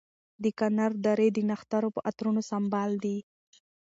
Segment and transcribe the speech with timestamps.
[0.43, 3.17] د کنر درې د نښترو په عطرونو سمبال دي.